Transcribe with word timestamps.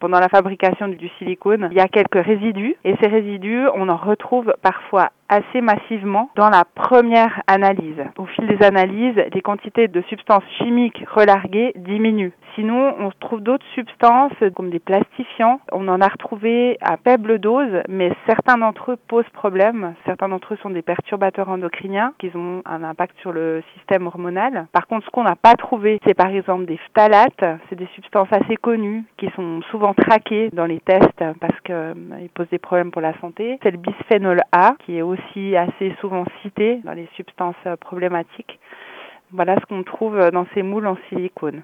Pendant 0.00 0.20
la 0.20 0.28
fabrication 0.28 0.86
du 0.86 1.08
silicone, 1.18 1.68
il 1.72 1.76
y 1.76 1.80
a 1.80 1.88
quelques 1.88 2.24
résidus 2.24 2.76
et 2.84 2.94
ces 3.00 3.08
résidus, 3.08 3.66
on 3.74 3.88
en 3.88 3.96
retrouve 3.96 4.54
parfois 4.62 5.10
assez 5.28 5.60
massivement 5.60 6.30
dans 6.36 6.50
la 6.50 6.64
première 6.64 7.42
analyse. 7.48 8.00
Au 8.16 8.26
fil 8.26 8.46
des 8.46 8.64
analyses, 8.64 9.20
les 9.34 9.40
quantités 9.42 9.88
de 9.88 10.00
substances 10.02 10.44
chimiques 10.58 11.02
relarguées 11.12 11.72
diminuent. 11.76 12.32
Sinon, 12.54 12.94
on 12.98 13.10
trouve 13.20 13.40
d'autres 13.40 13.66
substances 13.74 14.32
comme 14.56 14.70
des 14.70 14.78
plastifiants. 14.78 15.60
On 15.72 15.86
en 15.88 16.00
a 16.00 16.08
retrouvé 16.08 16.78
à 16.80 16.96
faible 16.96 17.38
dose, 17.38 17.82
mais 17.88 18.10
certains 18.26 18.58
d'entre 18.58 18.92
eux 18.92 18.96
posent 19.08 19.28
problème. 19.32 19.94
Certains 20.06 20.28
d'entre 20.28 20.54
eux 20.54 20.58
sont 20.62 20.70
des 20.70 20.82
perturbateurs 20.82 21.48
endocriniens 21.48 22.14
qui 22.18 22.30
ont 22.34 22.62
un 22.64 22.82
impact 22.82 23.16
sur 23.20 23.32
le 23.32 23.62
système 23.74 24.06
hormonal. 24.06 24.66
Par 24.72 24.86
contre, 24.86 25.06
ce 25.06 25.10
qu'on 25.10 25.24
n'a 25.24 25.36
pas 25.36 25.54
trouvé, 25.54 26.00
c'est 26.06 26.14
par 26.14 26.28
exemple 26.28 26.64
des 26.64 26.78
phtalates. 26.88 27.44
C'est 27.68 27.76
des 27.76 27.88
substances 27.94 28.28
assez 28.32 28.56
connues 28.56 29.04
qui 29.18 29.28
sont 29.36 29.60
souvent 29.70 29.94
traquées 29.94 30.50
dans 30.52 30.66
les 30.66 30.80
tests 30.80 31.24
parce 31.40 31.60
qu'ils 31.60 31.74
euh, 31.74 31.94
posent 32.34 32.48
des 32.50 32.58
problèmes 32.58 32.90
pour 32.90 33.02
la 33.02 33.18
santé. 33.20 33.58
C'est 33.62 33.70
le 33.70 33.78
bisphénol 33.78 34.40
A 34.52 34.74
qui 34.84 34.96
est 34.96 35.02
aussi 35.02 35.18
aussi 35.18 35.56
assez 35.56 35.94
souvent 36.00 36.24
cité 36.42 36.80
dans 36.84 36.92
les 36.92 37.08
substances 37.16 37.56
problématiques. 37.80 38.58
Voilà 39.32 39.56
ce 39.56 39.66
qu'on 39.66 39.82
trouve 39.82 40.18
dans 40.30 40.46
ces 40.54 40.62
moules 40.62 40.86
en 40.86 40.96
silicone. 41.08 41.56